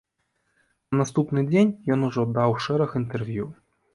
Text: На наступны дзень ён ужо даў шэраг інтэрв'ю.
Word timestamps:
На 0.93 1.01
наступны 1.01 1.43
дзень 1.51 1.75
ён 1.95 2.07
ужо 2.09 2.21
даў 2.37 2.57
шэраг 2.69 2.97
інтэрв'ю. 3.01 3.45